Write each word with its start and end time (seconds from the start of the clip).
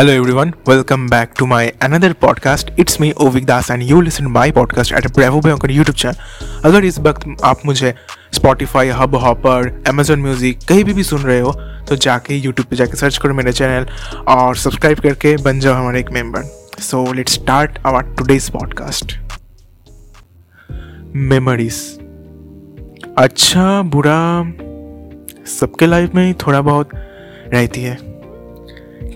Hello 0.00 0.12
everyone, 0.12 0.54
welcome 0.64 1.08
back 1.08 1.34
to 1.34 1.46
my 1.46 1.74
another 1.86 2.14
podcast. 2.14 2.70
It's 2.78 2.98
me 3.00 3.12
Ovik 3.12 3.44
Das 3.44 3.68
and 3.70 3.82
you 3.82 4.00
listen 4.00 4.30
my 4.30 4.50
podcast 4.50 4.92
at 4.92 5.12
Bravo 5.12 5.40
Bhayankar 5.40 5.68
YouTube 5.78 5.98
channel. 6.02 6.16
अगर 6.64 6.84
इस 6.84 6.98
वक्त 6.98 7.44
आप 7.44 7.66
मुझे 7.66 7.94
Spotify, 8.34 8.86
hub 8.90 9.14
hopper 9.14 9.82
Amazon 9.88 10.24
Music 10.26 10.66
कहीं 10.68 10.84
भी 10.84 10.92
भी 10.92 11.02
सुन 11.02 11.20
रहे 11.20 11.40
हो 11.40 11.52
तो 11.88 11.96
जाके 11.96 12.40
YouTube 12.42 12.66
पे 12.66 12.76
जाके 12.76 12.96
सर्च 12.96 13.18
करो 13.18 13.34
मेरे 13.34 13.52
चैनल 13.52 13.86
और 14.28 14.56
सब्सक्राइब 14.56 15.00
करके 15.00 15.36
बन 15.36 15.60
जाओ 15.60 15.74
हमारे 15.74 16.00
एक 16.00 16.10
member 16.10 16.42
so 16.80 17.12
let's 17.12 17.32
start 17.32 17.78
our 17.86 18.02
today's 18.02 18.50
podcast 18.50 19.18
memories 21.16 21.98
अच्छा 23.18 23.82
बुरा 23.82 24.42
सबके 25.60 25.86
लाइफ 25.86 26.14
में 26.14 26.34
थोड़ा 26.34 26.60
बहुत 26.60 26.90
रहती 27.52 27.82
है 27.82 28.09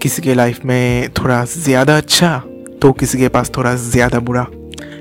किसी 0.05 0.23
के 0.23 0.34
लाइफ 0.34 0.64
में 0.64 1.09
थोड़ा 1.11 1.45
ज़्यादा 1.45 1.96
अच्छा 1.96 2.37
तो 2.83 2.91
किसी 2.92 3.19
के 3.19 3.28
पास 3.28 3.51
थोड़ा 3.56 3.74
ज़्यादा 3.74 4.19
बुरा, 4.20 4.47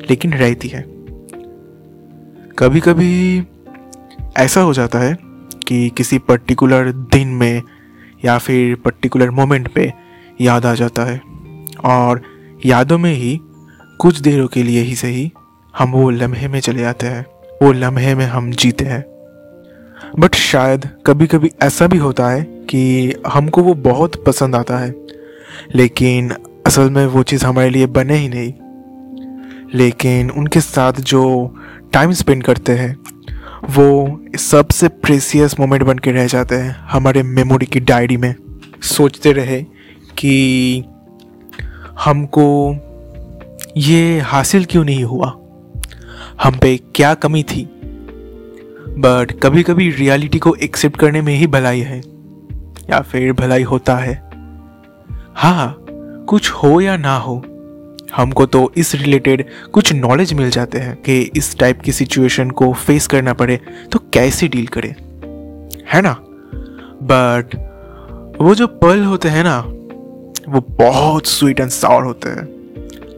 लेकिन 0.10 0.34
रहती 0.34 0.68
है। 0.68 0.84
कभी 2.60 2.80
कभी 2.80 3.44
ऐसा 4.38 4.62
हो 4.62 4.74
जाता 4.74 5.00
है 5.00 5.18
कि 5.68 5.90
किसी 5.90 6.20
पर्टिकुलर 6.20 6.91
दिन 6.91 7.27
में 7.27 7.62
या 8.26 8.38
फिर 8.38 8.76
पर्टिकुलर 8.76 9.30
मोमेंट 9.32 9.68
पे 9.74 9.91
याद 10.41 10.66
आ 10.66 10.74
जाता 10.76 11.05
है, 11.05 11.22
और 11.85 12.22
यादों 12.66 12.98
में 12.98 13.13
ही, 13.13 13.40
कुछ 13.99 14.20
देरों 14.20 14.48
के 14.48 14.63
लिए 14.63 14.82
ही 14.82 14.96
सही, 14.96 15.32
हम 15.74 15.91
वो 15.91 16.10
लम्हे 16.10 16.48
में 16.48 16.60
चले 16.60 16.82
जाते 16.82 17.08
हैं, 17.08 17.26
वो 17.63 17.72
लम्हे 17.72 18.16
में 18.16 18.26
हम 18.26 18.52
जीते 18.54 18.85
हैं। 18.85 19.04
बट 20.20 20.35
शायद 20.35 20.90
कभी 21.05 21.27
कभी 21.27 21.52
ऐसा 21.62 21.88
भी 21.88 21.98
होता 21.98 22.30
है 22.30 22.52
कि 22.76 23.13
हमको 23.27 23.63
वो 23.63 23.73
बहुत 23.73 24.23
पसंद 24.23 24.55
आता 24.55 24.77
है। 24.77 24.95
लेकिन 25.76 26.34
असल 26.68 26.90
में 26.90 27.08
वो 27.08 27.23
चीज़ 27.23 27.46
हमारे 27.46 27.70
लिए 27.70 27.86
बने 27.86 28.16
ही 28.16 28.30
नहीं। 28.30 28.54
लेकिन 29.76 30.29
उनके 30.29 30.62
साथ 30.62 30.94
जो 30.94 31.55
टाइम 31.94 32.12
स्पेंड 32.12 32.44
करते 32.44 32.71
हैं, 32.71 32.98
वो 33.70 34.21
सबसे 34.38 34.88
प्रेसियस 34.88 35.60
मोमेंट 35.60 35.84
बन 35.84 35.98
के 35.98 36.12
रह 36.12 36.27
जाते 36.27 36.55
हैं 36.55 36.76
हमारे 36.79 37.24
मेमोरी 37.24 37.66
की 37.66 37.79
डायरी 37.79 38.18
में। 38.18 38.35
सोचते 38.82 39.32
रहे 39.32 39.66
कि 40.18 40.84
हमको 41.99 42.76
ये 43.77 44.20
हासिल 44.20 44.66
क्यों 44.66 44.85
नहीं 44.85 45.04
हुआ? 45.04 45.38
हम 46.44 46.57
पे 46.62 46.79
क्या 46.96 47.13
कमी 47.13 47.44
थी? 47.44 47.70
बट 48.90 49.40
कभी 49.44 49.63
कभी 49.63 49.91
रियलिटी 49.91 50.40
को 50.40 50.55
एक्सेप्ट 50.55 50.98
करने 50.98 51.21
में 51.21 51.35
ही 51.35 51.48
भलाई 51.48 51.79
है। 51.79 52.13
या 52.89 53.01
फिर 53.01 53.31
भलाई 53.34 53.63
होता 53.63 53.95
है? 53.95 54.13
हाँ 55.35 55.85
कुछ 56.27 56.51
हो 56.51 56.79
या 56.81 56.98
ना 56.98 57.15
हो, 57.17 57.35
हमको 58.15 58.45
तो 58.45 58.71
इस 58.77 58.93
रिलेटेड 58.95 59.45
कुछ 59.73 59.93
नॉलेज 59.93 60.34
मिल 60.34 60.49
जाते 60.49 60.79
हैं 60.79 60.95
कि 60.95 61.20
इस 61.35 61.57
टाइप 61.57 61.81
की 61.81 61.91
सिचुएशन 61.91 62.49
को 62.49 62.71
फेस 62.73 63.07
करना 63.07 63.34
पड़े 63.34 63.59
तो 63.91 63.99
कैसे 64.13 64.47
डील 64.47 64.67
करें? 64.67 64.94
है 65.88 66.01
ना? 66.01 66.16
बट 67.03 67.56
वो 68.41 68.56
जो 68.56 68.67
पल 68.67 69.03
होते 69.03 69.29
हैं 69.29 69.44
ना, 69.44 69.59
वो 70.50 70.66
बहुत 70.69 71.28
स्वीट 71.28 71.59
एंड 71.59 71.69
सावर 71.69 72.03
होते 72.03 72.29
हैं, 72.29 72.47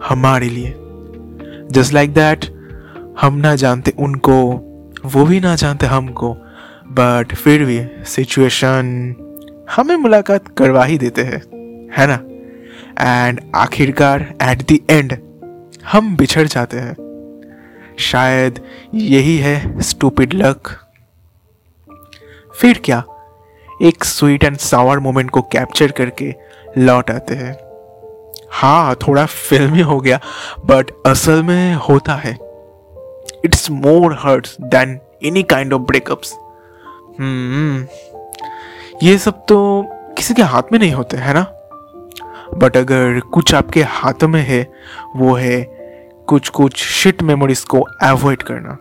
हमारे 0.10 0.50
लिए। 0.50 0.74
जस्ट 1.72 1.94
लाइक 1.94 2.14
दैट 2.14 2.46
हम 3.22 3.36
ना 3.36 3.56
जानते 3.56 3.94
उनको, 3.98 4.42
वो 5.06 5.26
भी 5.26 5.40
ना 5.40 5.56
जानते 5.56 5.86
हमको 5.86 6.34
बट 6.88 7.36
फिर 7.36 7.66
भी 7.66 7.82
सिचुएशन 8.06 9.16
हमें 9.70 9.96
मुलाकात 9.96 10.48
करवा 10.58 10.84
ही 10.86 10.98
देते 10.98 11.22
हैं, 11.22 11.42
है 11.98 12.08
ना? 12.08 12.20
एंड 13.00 13.40
आखिरकार 13.56 14.22
एट 14.44 14.62
द 14.72 14.80
एंड 14.90 15.18
हम 15.86 16.16
बिछड़ 16.18 16.48
जाते 16.48 16.78
हैं। 16.78 16.96
शायद 18.00 18.60
यही 18.94 19.38
है 19.38 19.82
स्टूपिड 19.82 20.34
लक 20.34 20.70
फिर 22.62 22.82
क्या? 22.86 23.04
एक 23.82 24.04
स्वीट 24.04 24.44
एंड 24.44 24.58
सावर 24.58 25.00
मोमेंट 25.00 25.30
को 25.30 25.42
कैप्चर 25.42 25.92
करके 25.92 26.34
लौट 26.78 27.12
आते 27.12 27.36
हैं। 27.36 27.54
हाँ 28.52 28.96
थोड़ा 28.96 29.26
फिल्मी 29.26 29.82
हो 29.82 30.00
गया 30.00 30.20
बट 30.66 30.92
असल 31.06 31.44
में 31.44 31.76
होता 31.90 32.16
है। 32.16 32.38
It's 33.46 33.70
more 33.72 34.18
hurts 34.20 34.58
than 34.62 35.00
any 35.24 35.44
kind 35.44 35.74
of 35.74 35.82
breakups 35.82 36.34
ये 39.04 39.18
सब 39.18 39.46
तो 39.46 39.58
किसी 40.18 40.34
के 40.34 40.42
हाथ 40.42 40.72
में 40.72 40.78
नहीं 40.80 40.92
होते, 40.92 41.18
है 41.18 41.34
ना? 41.34 41.42
बट 42.58 42.78
अगर 42.78 43.20
कुछ 43.34 43.54
आपके 43.56 43.82
हाथ 43.84 44.24
में 44.24 44.42
है, 44.42 44.62
वो 45.16 45.34
है 45.34 45.62
कुछ 46.28 46.50
कुछ 46.50 46.84
शिट 46.84 47.24
मेमोरीज 47.24 47.64
को 47.64 47.80
अवॉइड 48.04 48.44
करना। 48.44 48.78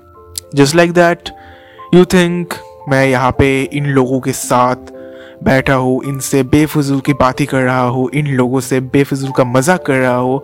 Just 0.55 0.77
like 0.77 0.93
that 0.93 1.31
you 1.95 2.05
think 2.05 2.55
मैं 2.89 3.05
यहाँ 3.07 3.31
पे 3.39 3.49
इन 3.63 3.87
लोगों 3.87 4.21
के 4.21 4.33
साथ 4.33 4.93
बैठा 5.45 5.75
हूँ, 5.75 6.03
इनसे 6.05 6.43
बेफजूल 6.45 7.01
की 7.01 7.13
बात 7.13 7.43
कर 7.43 7.63
रहा 7.63 7.81
हूँ, 7.81 8.09
इन 8.11 8.27
लोगों 8.27 8.61
से 8.61 8.81
बेफजूल 8.81 9.33
का 9.33 9.45
मज़ाक 9.45 9.85
कर 9.87 9.99
रहा 9.99 10.17
हूँ 10.17 10.43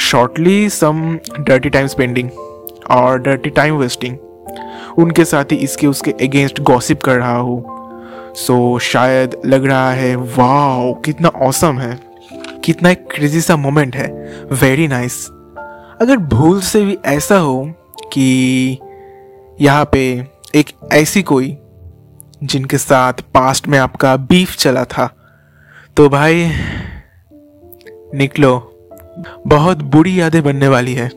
shortly 0.00 0.68
some 0.70 1.18
dirty 1.40 1.70
time 1.70 1.86
spending 1.86 2.30
और 2.90 3.18
डर्टी 3.18 3.50
टाइम 3.50 3.76
वेस्टिंग 3.76 4.18
उनके 4.98 5.24
साथ 5.24 5.52
ही 5.52 5.56
इसके 5.56 5.86
उसके 5.86 6.10
अगेंस्ट 6.22 6.60
गॉसिप 6.60 7.02
कर 7.02 7.16
रहा 7.16 7.36
हूँ। 7.36 7.79
सो 8.34 8.74
so, 8.74 8.80
शायद 8.80 9.42
लग 9.46 9.64
रहा 9.64 9.92
है 9.92 10.16
वाह 10.16 10.92
कितना 10.92 11.28
औसम 11.28 11.78
है। 11.78 12.00
कितना 12.64 12.90
एक 12.90 13.08
क्रेजी 13.10 13.40
सा 13.40 13.56
मोमेंट 13.56 13.96
है। 13.96 14.08
वेरी 14.52 14.88
नाइस 14.88 15.26
अगर 16.00 16.16
भूल 16.16 16.60
से 16.60 16.82
भी 16.82 16.98
ऐसा 17.04 17.38
हो 17.38 17.72
कि 18.12 18.78
यहाँ 19.60 19.88
पे 19.92 20.26
एक 20.54 20.70
ऐसी 20.92 21.22
कोई 21.22 21.56
जिनके 22.44 22.78
साथ 22.78 23.12
पास्ट 23.12 23.68
में 23.68 23.78
आपका 23.78 24.16
बीफ 24.16 24.56
चला 24.56 24.84
था 24.84 25.16
तो 25.96 26.08
भाई 26.08 26.52
निकलो। 28.14 28.66
बहुत 29.46 29.78
बुरी 29.78 30.20
यादें 30.20 30.42
बनने 30.42 30.68
वाली 30.68 30.94
है। 30.94 31.10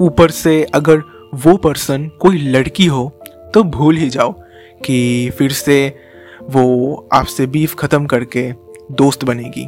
ऊपर 0.00 0.30
से 0.30 0.64
अगर 0.64 1.02
वो 1.34 1.56
पर्सन 1.56 2.08
कोई 2.08 2.38
लड़की 2.38 2.86
हो 2.86 3.20
तो 3.54 3.62
भूल 3.62 3.96
ही 3.96 4.08
जाओ 4.10 4.32
कि 4.84 5.30
फिर 5.30 5.52
से 5.52 6.05
वो 6.50 7.08
आपसे 7.12 7.46
बीफ 7.46 7.74
ख़त्म 7.74 8.06
करके 8.06 8.52
दोस्त 8.92 9.24
बनेगी। 9.24 9.66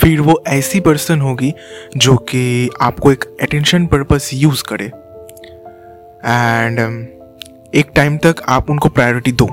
फिर 0.00 0.20
वो 0.20 0.42
ऐसी 0.46 0.80
पर्सन 0.80 1.20
होगी 1.20 1.52
जो 1.96 2.16
कि 2.16 2.70
आपको 2.80 3.12
एक 3.12 3.24
अटेंशन 3.42 3.86
पर्पस 3.86 4.30
यूज़ 4.34 4.62
करे। 4.64 4.84
एंड 4.84 6.78
um, 6.78 7.20
एक 7.74 7.90
टाइम 7.94 8.16
तक 8.18 8.36
आप 8.48 8.70
उनको 8.70 8.88
प्रायोरिटी 8.88 9.32
दो। 9.32 9.48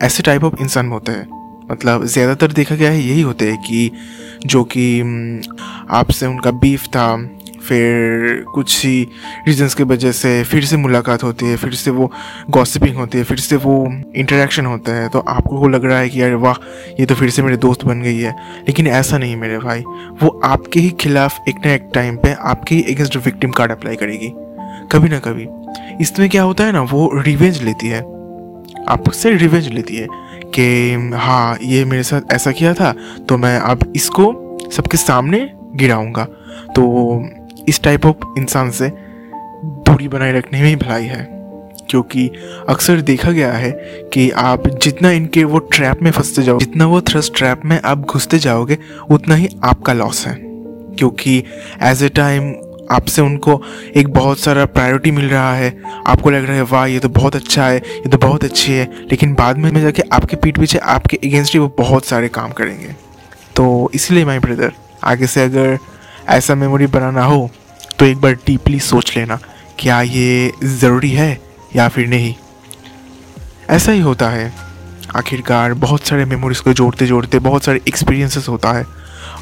ऐसे 0.00 0.22
टाइप 0.22 0.44
ऑफ़ 0.44 0.54
इंसान 0.60 0.88
होते 0.88 1.12
हैं। 1.12 1.66
मतलब 1.70 2.04
ज़्यादातर 2.04 2.52
देखा 2.52 2.74
गया 2.74 2.90
है 2.90 3.00
यही 3.00 3.20
होते 3.20 3.50
हैं 3.50 3.58
कि 3.62 3.90
जो 4.46 4.64
कि 4.64 5.02
um, 5.02 5.58
आपसे 5.90 6.26
उनका 6.26 6.50
बीफ 6.50 6.86
था 6.86 7.16
फिर 7.68 8.44
कुछ 8.54 8.84
ही 8.86 9.08
रीजंस 9.48 9.74
की 9.74 9.82
वजह 9.82 10.12
से 10.12 10.42
फिर 10.44 10.64
से 10.64 10.76
मुलाकात 10.76 11.22
होती 11.22 11.46
है, 11.46 11.56
फिर 11.56 11.72
से 11.72 11.90
वो 11.90 12.10
गॉसिपिंग 12.50 12.96
होती 12.96 13.18
है, 13.18 13.24
फिर 13.24 13.36
से 13.36 13.56
वो 13.56 14.02
इंटरेक्शन 14.16 14.66
होता 14.66 14.94
है। 14.94 15.08
तो 15.08 15.18
आपको 15.18 15.56
वो 15.56 15.68
लग 15.68 15.84
रहा 15.84 15.98
है 15.98 16.08
कि 16.08 16.22
यार 16.22 16.34
वाह, 16.34 16.54
ये 17.00 17.06
तो 17.06 17.14
फिर 17.14 17.30
से 17.30 17.42
मेरे 17.42 17.56
दोस्त 17.56 17.84
बन 17.84 18.02
गई 18.02 18.18
है। 18.18 18.30
लेकिन 18.68 18.86
ऐसा 18.86 19.18
नहीं 19.18 19.36
मेरे 19.36 19.58
भाई। 19.58 19.80
वो 20.22 20.40
आपके 20.44 20.80
ही 20.80 20.90
खिलाफ 20.90 21.38
एक 21.48 21.56
ना 21.66 21.72
एक 21.72 21.88
टाइम 21.94 22.16
पे 22.16 22.32
आपके 22.32 22.74
ही 22.74 22.94
अगेंस्ट 22.94 23.16
विक्टिम 23.16 23.50
कार्ड 23.50 23.72
अप्लाई 23.72 23.96
करेगी। 23.96 24.32
कभी 24.92 25.08
ना 25.08 25.18
कभी। 25.18 25.46
इसमें 26.00 26.28
क्या 26.30 26.42
होता 26.42 26.64
है 26.64 26.72
ना, 26.72 26.82
वो 26.82 27.10
रिवेंज 27.14 27.62
लेती 27.62 27.88
है। 27.88 28.00
आपसे 28.88 29.30
रिवेंज 29.30 29.68
लेती 29.68 29.96
है 29.96 30.06
कि 30.54 30.94
हाँ 31.14 31.58
ये 31.62 31.84
मेरे 31.84 32.02
साथ 32.02 32.32
ऐसा 32.32 32.50
किया 32.50 32.74
था 32.74 32.94
तो 33.28 33.36
मैं 33.36 33.58
अब 33.58 33.92
इसको 33.96 34.58
सबके 34.72 34.96
सामने 34.96 35.50
गिराऊँगा। 35.74 36.24
तो 36.76 36.82
इस 37.68 37.82
टाइप 37.82 38.06
ऑफ़ 38.06 38.16
इंसान 38.38 38.70
से 38.70 38.92
दूरी 39.64 40.08
बनाए 40.08 40.32
रखने 40.32 40.62
में 40.62 40.68
ही 40.68 40.76
भलाई 40.76 41.04
है। 41.04 41.34
क्योंकि 41.90 42.30
अक्सर 42.68 43.00
देखा 43.00 43.30
गया 43.30 43.52
है 43.52 43.70
कि 44.12 44.30
आप 44.30 44.68
जितना 44.68 45.10
इनके 45.10 45.44
वो 45.44 45.58
ट्रैप 45.58 46.02
में 46.02 46.10
फंसते 46.10 46.42
जाओ, 46.42 46.58
जितना 46.58 46.86
वो 46.86 47.00
थ्रस्ट 47.00 47.36
ट्रैप 47.36 47.60
में 47.64 47.80
आप 47.84 47.98
घुसते 47.98 48.38
जाओगे, 48.38 48.78
उतना 49.10 49.34
ही 49.34 49.48
आपका 49.64 49.92
लॉस 49.92 50.26
है। 50.26 50.38
क्योंकि 50.98 51.44
एज 51.82 52.02
ए 52.02 52.08
टाइम 52.08 52.54
आपसे 52.90 53.22
उनको 53.22 53.62
एक 53.96 54.08
बहुत 54.08 54.38
सारा 54.38 54.64
प्रायोरिटी 54.64 55.10
मिल 55.10 55.28
रहा 55.28 55.54
है। 55.54 55.82
आपको 56.06 56.30
लग 56.30 56.44
रहा 56.44 56.56
है, 56.56 56.62
वाह, 56.62 56.86
ये 56.86 56.98
तो 56.98 57.08
बहुत 57.08 57.36
अच्छा 57.36 57.66
है, 57.66 57.76
ये 57.76 58.08
तो 58.08 58.18
बहुत 58.18 58.44
अच्छी 58.44 58.72
है। 58.72 58.84
लेकिन 59.10 59.34
बाद 59.34 59.58
में 59.58 59.82
जाके 59.82 60.02
आपके 60.12 60.36
पीठ 60.36 60.58
पीछे 60.58 60.78
आपके 60.78 61.16
अगेंस्ट 61.16 61.52
ही 61.52 61.58
वो 61.58 61.74
बहुत 61.78 62.04
सारे 62.04 62.28
काम 62.28 62.50
करेंगे। 62.50 62.88
तो 63.56 63.90
इसलिए 63.94 64.24
माई 64.24 64.38
ब्रदर 64.38 64.72
आगे 65.04 65.26
से 65.26 65.44
अगर 65.44 65.78
ऐसा 66.28 66.54
मेमोरी 66.54 66.86
बनाना 66.86 67.24
हो 67.24 67.50
तो 67.98 68.04
एक 68.04 68.16
बार 68.16 68.32
डीपली 68.46 68.78
सोच 68.80 69.16
लेना 69.16 69.38
क्या 69.78 70.00
ये 70.02 70.52
ज़रूरी 70.64 71.10
है 71.10 71.38
या 71.76 71.88
फिर 71.88 72.06
नहीं। 72.08 72.34
ऐसा 73.70 73.92
ही 73.92 74.00
होता 74.00 74.28
है। 74.28 74.52
आखिरकार 75.16 75.74
बहुत 75.74 76.06
सारे 76.06 76.24
मेमोरीज 76.24 76.60
को 76.60 76.72
जोड़ते 76.72 77.06
जोड़ते 77.06 77.38
बहुत 77.38 77.64
सारे 77.64 77.80
एक्सपीरियंसेस 77.88 78.48
होता 78.48 78.72
है। 78.72 78.84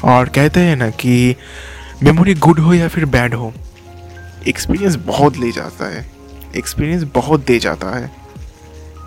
और 0.03 0.29
कहते 0.29 0.59
हैं 0.59 0.75
ना 0.75 0.89
कि 0.89 1.35
मेमोरी 2.03 2.33
गुड 2.35 2.59
हो 2.59 2.73
या 2.73 2.87
फिर 2.87 3.05
बैड 3.05 3.33
हो 3.33 3.53
एक्सपीरियंस 4.47 4.95
बहुत 4.95 5.37
ले 5.37 5.51
जाता 5.51 5.93
है। 5.95 6.05
एक्सपीरियंस 6.57 7.03
बहुत 7.15 7.45
दे 7.45 7.59
जाता 7.59 7.95
है 7.97 8.11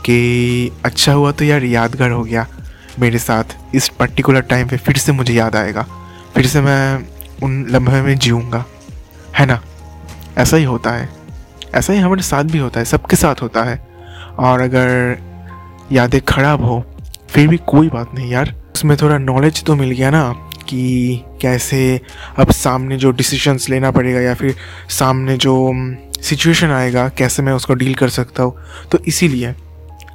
कि 0.05 0.71
अच्छा 0.85 1.13
हुआ 1.13 1.33
तो 1.33 1.45
यार 1.45 1.65
यादगार 1.65 2.11
हो 2.11 2.23
गया 2.23 2.47
मेरे 3.01 3.19
साथ। 3.19 3.57
इस 3.75 3.89
पर्टिकुलर 3.89 4.41
टाइम 4.41 4.69
पे 4.69 4.77
फिर 4.77 4.97
से 4.97 5.13
मुझे 5.13 5.35
याद 5.35 5.57
आएगा। 5.57 5.87
फिर 6.35 6.47
से 6.47 6.61
मैं 6.61 7.16
उन 7.43 7.67
लम्हे 7.71 8.03
में 8.03 8.19
जीऊँगा। 8.19 8.65
है 9.39 9.47
ना? 9.47 9.63
ऐसा 10.39 10.57
ही 10.57 10.65
होता 10.65 10.91
है। 10.91 11.09
ऐसा 11.75 11.93
ही 11.93 11.99
हमारे 11.99 12.23
साथ 12.23 12.45
भी 12.45 12.59
होता 12.59 12.81
है। 12.81 12.85
सबके 12.85 13.17
साथ 13.17 13.43
होता 13.43 13.63
है। 13.63 13.89
और 14.39 14.61
अगर 14.61 15.19
यादें 15.93 16.21
ख़राब 16.21 16.65
हो, 16.65 16.85
फिर 17.29 17.49
भी 17.49 17.57
कोई 17.57 17.89
बात 17.89 18.11
नहीं 18.15 18.31
यार। 18.31 18.55
उसमें 18.75 18.97
थोड़ा 18.97 19.19
नॉलेज 19.19 19.65
तो 19.65 19.75
मिल 19.75 19.91
गया 19.91 20.11
ना 20.11 20.33
कि 20.69 21.21
कैसे 21.43 22.01
अब 22.39 22.51
सामने 22.51 22.97
जो 22.97 23.11
डिसीशंस 23.11 23.69
लेना 23.71 23.91
पड़ेगा 23.91 24.21
या 24.21 24.35
फिर 24.35 24.57
सामने 24.89 25.37
जो 25.37 25.73
सिचुएशन 26.23 26.71
आएगा, 26.71 27.09
कैसे 27.09 27.43
मैं 27.43 27.53
उसको 27.53 27.75
डील 27.75 27.95
कर 27.95 28.09
सकता 28.09 28.43
हूँ। 28.43 28.57
तो 28.93 28.99
इसीलिए, 28.99 29.47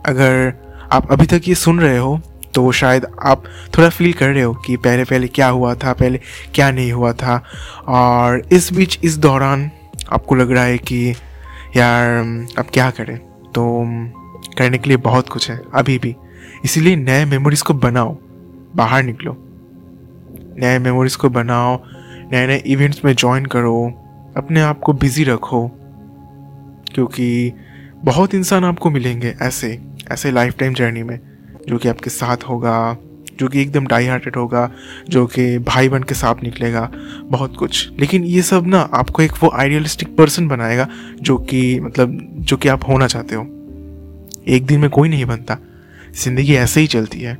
अगर 0.06 0.53
आप 0.91 1.12
अभी 1.12 1.25
तक 1.25 1.41
ये 1.47 1.56
सुन 1.56 1.79
रहे 1.79 1.97
हो 1.97 2.21
तो 2.53 2.71
शायद 2.71 3.06
आप 3.24 3.44
थोड़ा 3.77 3.89
फील 3.89 4.13
कर 4.13 4.30
रहे 4.30 4.44
हो 4.44 4.53
कि 4.53 4.77
पहले 4.77 5.03
पहले 5.03 5.27
क्या 5.27 5.48
हुआ 5.48 5.75
था, 5.75 5.94
पहले 5.94 6.19
क्या 6.56 6.71
नहीं 6.71 6.92
हुआ 6.92 7.13
था। 7.13 7.44
और 7.88 8.48
इस 8.51 8.74
बीच, 8.74 9.00
इस 9.03 9.18
दौरान 9.18 9.71
आपको 10.13 10.36
लग 10.36 10.51
रहा 10.51 10.63
है 10.63 10.77
कि 10.77 11.15
यार, 11.77 12.09
अब 12.59 12.65
क्या 12.74 12.89
करें? 12.89 13.18
तो 13.48 13.86
करने 14.57 14.77
के 14.77 14.88
लिए 14.88 14.98
बहुत 14.98 15.30
कुछ 15.30 15.51
है, 15.51 15.62
अभी 15.74 16.00
भी। 16.00 16.15
इसीलिए 16.65 16.95
नए 16.95 17.25
मेमोरीज 17.25 17.62
को 17.62 17.74
बनाओ, 17.74 18.18
बाहर 18.75 19.03
निकलो। 19.03 19.48
नए 20.59 20.80
मेमोरीज 20.80 21.15
को 21.15 21.30
बनाओ 21.30 21.83
नए 22.33 22.48
नए 22.48 22.57
इवेंट्स 22.57 23.06
में 23.06 23.15
ज्वाइन 23.15 23.45
करो, 23.45 23.94
अपने 24.38 24.62
आप 24.62 24.80
को 24.80 24.94
बिज़ी 24.94 25.24
रखो। 25.24 25.68
क्योंकि 26.94 27.53
बहुत 28.03 28.33
इंसान 28.33 28.65
आपको 28.65 28.89
मिलेंगे 28.89 29.36
ऐसे 29.42 29.81
ऐसे 30.12 30.31
लाइफ 30.31 30.57
टाइम 30.57 30.74
जर्नी 30.74 31.03
में। 31.03 31.19
जो 31.69 31.78
कि 31.78 31.90
आपके 31.90 32.10
साथ 32.10 32.44
होगा, 32.44 32.98
जो 33.40 33.48
कि 33.48 33.62
एकदम 33.62 33.86
डाई 33.88 34.06
हार्टेड 34.06 34.36
होगा, 34.36 34.69
जो 35.10 35.25
कि 35.25 35.58
भाई 35.60 35.90
बन 35.90 36.04
के 36.04 36.16
साथ 36.16 36.44
निकलेगा, 36.44 36.90
बहुत 37.25 37.56
कुछ। 37.58 37.90
लेकिन 38.00 38.24
ये 38.24 38.42
सब 38.42 38.68
ना 38.68 38.80
आपको 38.94 39.22
एक 39.24 39.31
वो 39.44 39.52
आइडियलिस्टिक 39.52 40.16
पर्सन 40.16 40.48
बनाएगा 40.48 40.88
जो 41.22 41.38
कि 41.40 41.80
मतलब 41.80 42.18
जो 42.40 42.58
कि 42.58 42.69
आप 42.69 42.88
होना 42.88 43.08
चाहते 43.08 43.36
हो। 43.36 43.44
एक 44.48 44.66
दिन 44.66 44.80
में 44.80 44.90
कोई 44.90 45.10
नहीं 45.10 45.25
बनता। 45.25 45.58
ज़िंदगी 46.16 46.56
ऐसे 46.56 46.81
ही 46.81 46.88
चलती 46.88 47.22
है। 47.22 47.36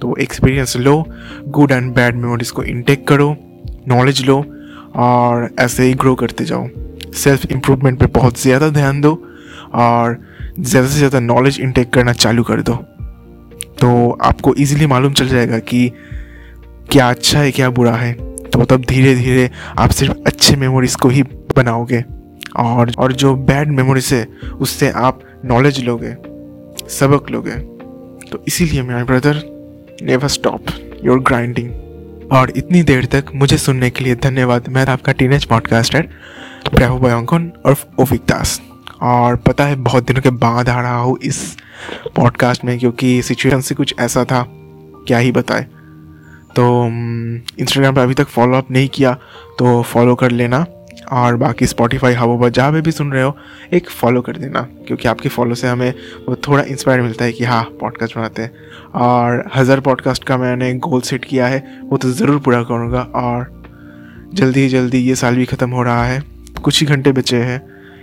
तो 0.00 0.16
एक्सपीरियंस 0.16 0.76
लो 0.76 1.04
गुड 1.48 1.72
एंड 1.72 1.92
बैड 1.94 2.14
मेमोरीज 2.14 2.50
को 2.50 2.62
इनटेक 2.64 3.06
करो 3.08 3.36
नॉलेज 3.88 4.24
लो, 4.26 4.44
और 4.96 5.48
ऐसे 5.60 5.84
ही 5.84 5.94
ग्रो 5.94 6.14
करते 6.14 6.44
जाओ। 6.44 6.68
सेल्फ 7.14 7.50
इम्प्रूवमेंट 7.52 7.98
पे 8.00 8.06
बहुत 8.14 8.40
ज़्यादा 8.40 8.68
ध्यान 8.70 9.00
दो, 9.00 9.12
और 9.74 10.18
ज़्यादा 10.60 10.88
से 10.88 10.98
ज़्यादा 10.98 11.20
नॉलेज 11.20 11.60
इनटेक 11.60 11.90
करना 11.90 12.12
चालू 12.12 12.42
कर 12.42 12.62
दो। 12.62 12.72
तो 13.82 14.18
आपको 14.22 14.54
इजीली 14.54 14.86
मालूम 14.86 15.12
चल 15.12 15.28
जाएगा 15.28 15.58
कि 15.58 15.90
क्या 16.90 17.08
अच्छा 17.10 17.38
है, 17.38 17.50
क्या 17.52 17.70
बुरा 17.70 17.94
है। 17.94 18.12
तो 18.44 18.64
तब 18.64 18.84
धीरे 18.84 19.14
धीरे 19.14 19.50
आप 19.78 19.90
सिर्फ़ 19.90 20.12
अच्छे 20.26 20.56
मेमोरीज 20.56 20.94
को 20.94 21.08
ही 21.08 21.22
बनाओगे 21.56 22.02
और 22.56 22.92
और 22.98 23.12
जो 23.12 23.34
बैड 23.36 23.68
मेमोरीज 23.68 24.12
है, 24.12 24.24
उससे 24.60 24.90
आप 24.90 25.20
नॉलेज 25.44 25.80
लोगे, 25.84 26.14
सबक 26.90 27.30
लोगे। 27.30 27.56
तो 28.30 28.44
इसीलिए 28.48 28.82
मेरा 28.82 29.04
brother 29.04 29.42
never 30.02 30.28
stop 30.28 30.66
your 31.04 31.20
grinding 31.20 32.30
और 32.32 32.52
इतनी 32.56 32.82
देर 32.82 33.04
तक 33.04 33.34
मुझे 33.34 33.58
सुनने 33.58 33.90
के 33.90 34.04
लिए 34.04 34.14
धन्यवाद। 34.22 34.68
मैं 34.68 34.86
आपका 34.86 35.12
टीनेज 35.12 35.44
पॉडकास्टर 35.44 36.08
प्रभु 36.68 36.98
बयांकन 36.98 37.52
और 37.66 37.76
ओफिक 38.00 38.20
दास। 38.28 38.60
और 39.02 39.36
पता 39.38 39.64
है, 39.64 39.76
बहुत 39.76 40.06
दिनों 40.06 40.22
के 40.22 40.30
बाद 40.32 40.68
आ 40.68 40.80
रहा 40.80 40.96
हूँ 40.96 41.16
इस 41.22 41.56
पॉडकास्ट 42.16 42.64
में 42.64 42.78
क्योंकि 42.78 43.22
सिचुएशन 43.22 43.60
से 43.60 43.74
कुछ 43.74 43.94
ऐसा 44.00 44.24
था, 44.24 44.44
क्या 45.06 45.18
ही 45.18 45.32
बताए। 45.32 45.66
तो 46.56 46.64
इंस्टाग्राम 46.86 47.94
पर 47.94 48.00
अभी 48.00 48.14
तक 48.14 48.26
फॉलो 48.28 48.56
अप 48.56 48.70
नहीं 48.70 48.88
किया 48.88 49.12
तो 49.58 49.80
फॉलो 49.84 50.14
कर 50.14 50.30
लेना 50.30 50.64
और 51.12 51.36
बाकी 51.36 51.66
स्पॉटीफाई 51.66 52.14
हवा 52.14 52.36
पर 52.40 52.48
जहाँ 52.50 52.72
पे 52.72 52.80
भी 52.80 52.90
सुन 52.92 53.12
रहे 53.12 53.22
हो, 53.22 53.36
एक 53.72 53.88
फॉलो 53.90 54.20
कर 54.20 54.36
देना, 54.36 54.60
क्योंकि 54.86 55.08
आपके 55.08 55.28
फॉलो 55.28 55.54
से 55.54 55.68
हमें 55.68 55.92
वो 56.28 56.36
थोड़ा 56.48 56.62
इंस्पायर 56.64 57.00
मिलता 57.02 57.24
है 57.24 57.32
कि 57.32 57.44
हाँ 57.44 57.62
पॉडकास्ट 57.80 58.16
बनाते 58.16 58.42
हैं। 58.42 58.52
और 58.94 59.50
हज़ार 59.54 59.80
पॉडकास्ट 59.80 60.24
का 60.24 60.36
मैंने 60.36 60.72
गोल 60.76 61.00
सेट 61.00 61.24
किया 61.24 61.46
है, 61.46 61.64
वो 61.82 61.96
तो 61.96 62.10
ज़रूर 62.10 62.38
पूरा 62.40 62.62
करूँगा 62.62 63.02
और 63.14 63.50
जल्दी 64.34 64.60
ही 64.60 64.68
जल्दी 64.68 64.98
ये 64.98 65.14
साल 65.16 65.36
भी 65.36 65.44
ख़त्म 65.44 65.70
हो 65.70 65.82
रहा 65.82 66.04
है, 66.04 66.22
कुछ 66.64 66.80
ही 66.80 66.86
घंटे 66.86 67.12
बचे 67.12 67.42
हैं। 67.42 67.60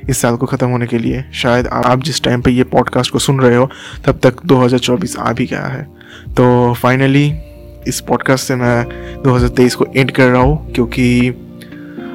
इस 0.09 0.17
साल 0.17 0.35
को 0.35 0.45
ख़त्म 0.45 0.67
होने 0.67 0.87
के 0.87 0.97
लिए। 0.97 1.23
शायद 1.33 1.67
आप 1.67 2.03
जिस 2.03 2.23
टाइम 2.23 2.41
पे 2.41 2.51
ये 2.51 2.63
पॉडकास्ट 2.63 3.11
को 3.11 3.19
सुन 3.19 3.39
रहे 3.39 3.55
हो, 3.55 3.69
तब 4.05 4.19
तक 4.23 4.45
2024 4.45 5.17
आ 5.17 5.33
भी 5.33 5.45
गया 5.45 5.65
है। 5.65 5.83
तो 6.29 6.73
फाइनली 6.73 7.33
इस 7.87 7.99
पॉडकास्ट 7.99 8.47
से 8.47 8.55
मैं 8.55 8.85
2023 9.23 9.75
को 9.75 9.85
एंड 9.95 10.11
कर 10.11 10.27
रहा 10.27 10.41
हूँ, 10.41 10.71
क्योंकि 10.71 11.33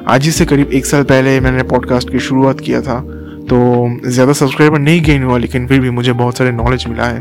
आज 0.07 0.25
ही 0.25 0.31
से 0.31 0.45
करीब 0.45 0.71
एक 0.71 0.85
साल 0.85 1.03
पहले 1.03 1.39
मैंने 1.39 1.63
पॉडकास्ट 1.63 2.11
की 2.11 2.19
शुरुआत 2.19 2.59
किया 2.59 2.81
था। 2.81 2.99
तो 3.49 3.57
ज़्यादा 4.09 4.33
सब्सक्राइबर 4.33 4.79
नहीं 4.79 5.01
गेन 5.01 5.23
हुआ, 5.23 5.37
लेकिन 5.37 5.67
फिर 5.67 5.79
भी 5.79 5.89
मुझे 5.89 6.13
बहुत 6.13 6.37
सारे 6.37 6.51
नॉलेज 6.51 6.85
मिला 6.87 7.05
है। 7.05 7.19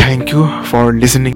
थैंक 0.00 0.32
यू 0.32 0.46
फॉर 0.70 0.94
लिसनिंग 0.94 1.32